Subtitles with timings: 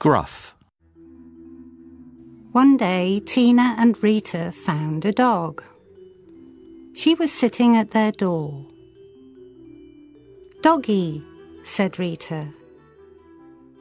[0.00, 0.54] Scruff.
[2.52, 5.60] One day, Tina and Rita found a dog.
[6.94, 8.64] She was sitting at their door.
[10.62, 11.20] Doggy,
[11.64, 12.46] said Rita.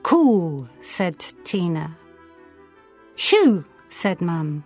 [0.01, 1.95] Cool, said Tina.
[3.15, 4.63] Shoo, said Mum.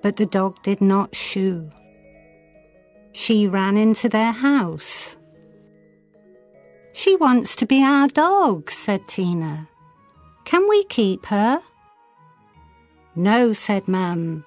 [0.00, 1.70] But the dog did not shoo.
[3.10, 5.16] She ran into their house.
[6.92, 9.68] She wants to be our dog, said Tina.
[10.54, 11.60] Can we keep her?
[13.16, 14.44] No, said Mum.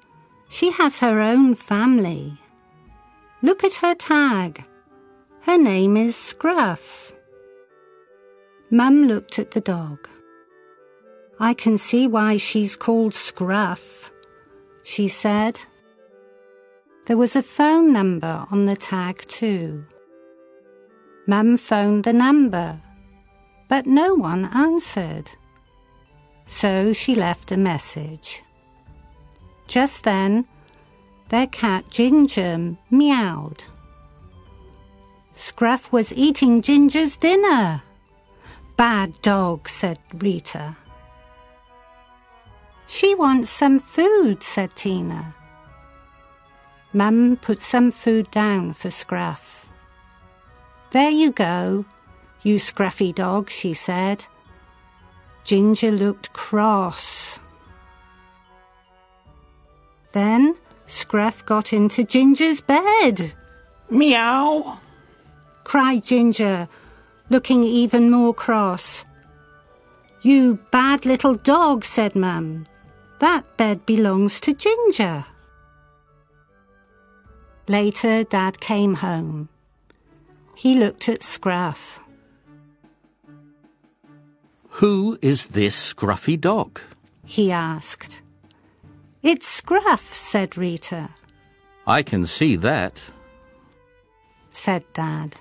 [0.47, 2.39] She has her own family.
[3.41, 4.63] Look at her tag.
[5.41, 7.11] Her name is Scruff.
[8.71, 10.07] Mum looked at the dog.
[11.41, 14.09] I can see why she's called Scruff,
[14.83, 15.59] she said.
[17.07, 19.83] There was a phone number on the tag too.
[21.27, 22.81] Mum phoned the number,
[23.67, 25.31] but no one answered.
[26.47, 28.41] So she left a message.
[29.67, 30.45] Just then,
[31.29, 33.63] their cat Ginger meowed.
[35.35, 37.83] Scruff was eating Ginger's dinner.
[38.77, 40.75] Bad dog, said Rita.
[42.87, 45.35] She wants some food, said Tina.
[46.93, 49.67] Mum put some food down for Scruff.
[50.91, 51.85] There you go,
[52.43, 54.25] you scruffy dog, she said.
[55.47, 57.39] Ginger looked cross.
[60.11, 63.31] Then Scruff got into Ginger's bed.
[63.89, 64.77] Meow,
[65.63, 66.67] cried Ginger,
[67.29, 69.05] looking even more cross.
[70.21, 72.65] You bad little dog, said Mum.
[73.19, 75.23] That bed belongs to Ginger.
[77.69, 79.47] Later, Dad came home.
[80.55, 82.01] He looked at Scruff.
[84.77, 86.79] Who is this scruffy dog?
[87.25, 88.21] He asked.
[89.23, 91.09] It's Scruff, said Rita.
[91.87, 93.01] I can see that.
[94.51, 95.37] Said Dad.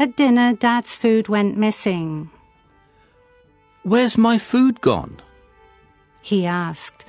[0.00, 2.28] At dinner, Dad's food went missing.
[3.84, 5.20] Where's my food gone?
[6.20, 7.04] He asked.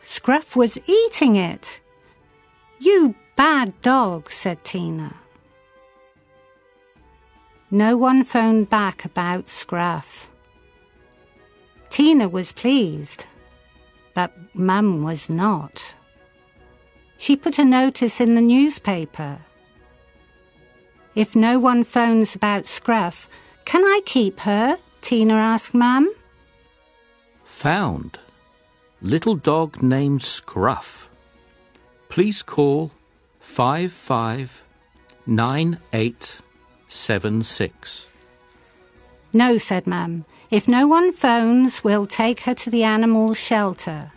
[0.00, 1.80] Scruff was eating it.
[2.80, 5.14] You bad dog, said Tina.
[7.70, 10.30] No one phoned back about Scruff.
[11.88, 13.26] Tina was pleased
[14.14, 15.94] but Mum was not.
[17.16, 19.38] She put a notice in the newspaper.
[21.14, 23.28] If no one phones about Scruff,
[23.64, 24.78] can I keep her?
[25.00, 26.12] Tina asked Mum.
[27.44, 28.18] Found.
[29.02, 31.10] Little dog named Scruff.
[32.08, 32.92] Please call
[36.90, 38.06] 559876.
[39.32, 40.24] No, said Mum.
[40.50, 44.10] If no one phones, we'll take her to the animal shelter.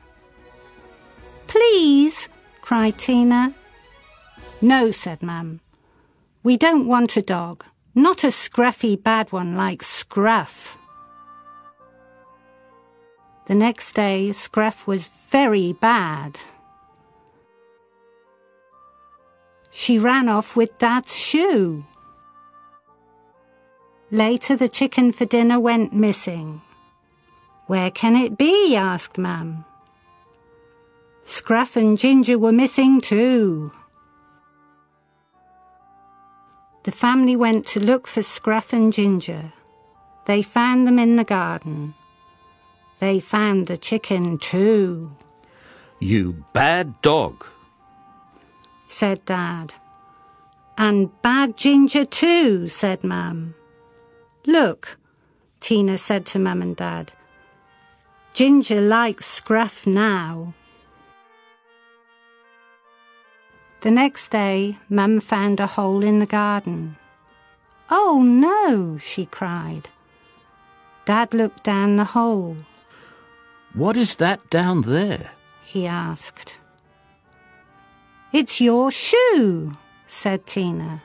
[1.45, 2.29] Please,
[2.61, 3.53] cried Tina.
[4.59, 5.59] No, said Mum.
[6.41, 7.63] We don't want a dog,
[7.93, 10.79] not a scruffy bad one like Scruff.
[13.45, 16.39] The next day, Scruff was very bad.
[19.69, 21.85] She ran off with Dad's shoe.
[24.13, 26.61] Later, the chicken for dinner went missing.
[27.65, 28.75] Where can it be?
[28.75, 29.65] asked Mum.
[31.23, 33.71] Scruff and Ginger were missing too.
[36.83, 39.51] The family went to look for Scruff and Ginger.
[40.27, 41.95] They found them in the garden.
[42.99, 45.09] They found the chicken too.
[45.97, 47.47] You bad dog,
[48.85, 49.73] said Dad.
[50.77, 53.55] And bad Ginger too, said Mum.
[54.45, 54.97] Look,
[55.59, 57.13] Tina said to Mum and Dad.
[58.33, 60.53] Ginger likes Scruff now.
[63.81, 66.97] The next day, Mum found a hole in the garden.
[67.89, 69.89] Oh no, she cried.
[71.05, 72.57] Dad looked down the hole.
[73.73, 75.31] What is that down there?
[75.63, 76.59] he asked.
[78.31, 79.77] It's your shoe,
[80.07, 81.01] said Tina.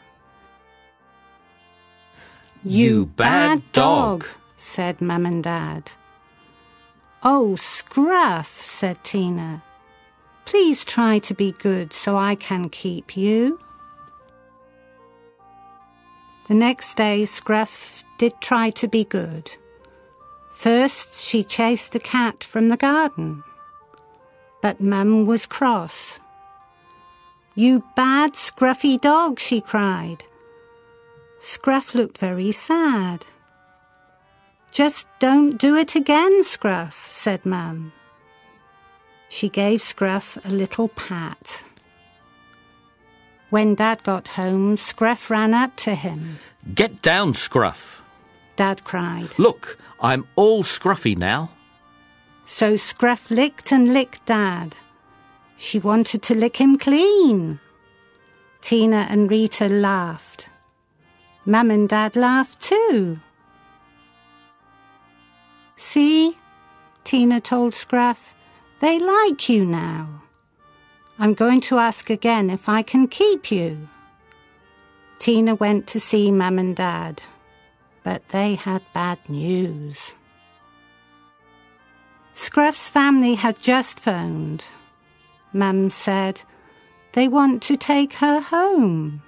[2.70, 4.26] You bad dog,
[4.58, 5.90] said Mum and Dad.
[7.22, 9.62] Oh, Scruff, said Tina.
[10.44, 13.58] Please try to be good so I can keep you.
[16.48, 19.50] The next day, Scruff did try to be good.
[20.52, 23.44] First, she chased a cat from the garden.
[24.60, 26.20] But Mum was cross.
[27.54, 30.24] You bad, scruffy dog, she cried.
[31.48, 33.24] Scruff looked very sad.
[34.70, 37.90] Just don't do it again, Scruff, said Mum.
[39.30, 41.64] She gave Scruff a little pat.
[43.48, 46.38] When Dad got home, Scruff ran up to him.
[46.74, 48.02] Get down, Scruff.
[48.56, 49.38] Dad cried.
[49.38, 51.52] Look, I'm all scruffy now.
[52.44, 54.76] So Scruff licked and licked Dad.
[55.56, 57.58] She wanted to lick him clean.
[58.60, 60.50] Tina and Rita laughed.
[61.48, 63.20] Mum and Dad laughed too.
[65.76, 66.36] See,
[67.04, 68.34] Tina told Scruff,
[68.80, 70.24] they like you now.
[71.18, 73.88] I'm going to ask again if I can keep you.
[75.20, 77.22] Tina went to see Mum and Dad,
[78.02, 80.16] but they had bad news.
[82.34, 84.66] Scruff's family had just phoned.
[85.54, 86.42] Mum said,
[87.14, 89.22] they want to take her home.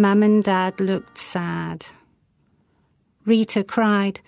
[0.00, 1.84] Mum and Dad looked sad.
[3.26, 4.20] Rita cried.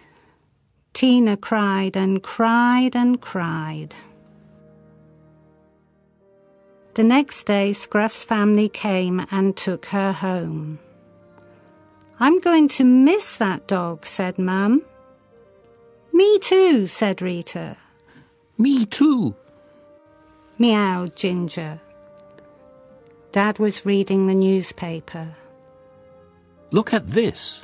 [0.92, 3.94] Tina cried and cried and cried.
[6.92, 10.78] The next day, Scruff's family came and took her home.
[12.20, 14.82] I'm going to miss that dog, said Mum.
[16.12, 17.78] Me too, said Rita.
[18.58, 19.34] Me too.
[20.58, 21.80] Meowed Ginger.
[23.32, 25.34] Dad was reading the newspaper.
[26.72, 27.60] Look at this.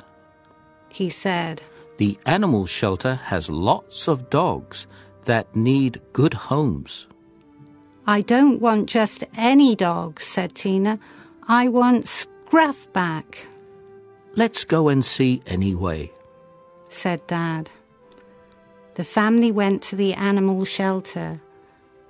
[0.89, 1.61] He said,
[1.97, 4.87] The animal shelter has lots of dogs
[5.25, 7.07] that need good homes.
[8.07, 10.97] I don't want just any dog, said Tina.
[11.47, 13.47] I want Scruff back,
[14.35, 16.11] Let's go and see anyway.
[16.87, 17.69] said Dad.
[18.95, 21.41] The family went to the animal shelter.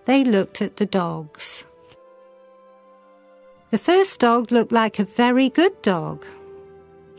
[0.05, 1.65] They looked at the dogs.
[3.71, 6.25] The first dog looked like a very good dog.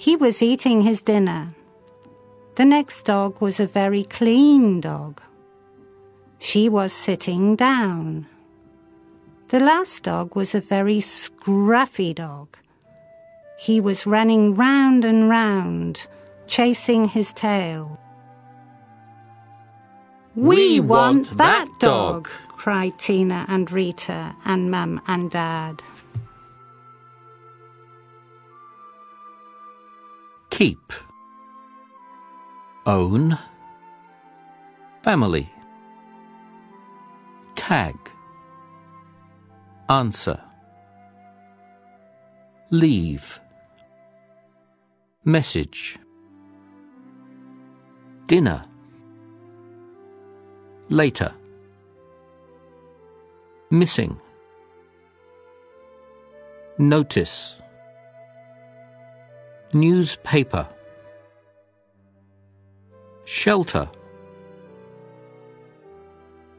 [0.00, 1.54] He was eating his dinner.
[2.54, 5.20] The next dog was a very clean dog.
[6.38, 8.24] She was sitting down.
[9.48, 12.56] The last dog was a very scruffy dog.
[13.58, 16.06] He was running round and round,
[16.46, 17.98] chasing his tail.
[20.34, 25.82] We want that dog," cried Tina and Rita and Mum and Dad.
[30.60, 30.92] Keep.
[32.84, 33.38] Own.
[35.02, 35.50] Family.
[37.54, 37.96] Tag.
[39.88, 40.38] Answer.
[42.68, 43.40] Leave.
[45.24, 45.98] Message.
[48.26, 48.62] Dinner.
[50.90, 51.32] Later.
[53.70, 54.20] Missing.
[56.76, 57.62] Notice.
[59.72, 60.66] Newspaper.
[63.24, 63.88] Shelter.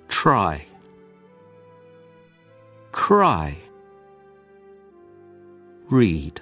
[0.07, 0.65] Try.
[2.93, 3.57] Cry.
[5.89, 6.39] Read.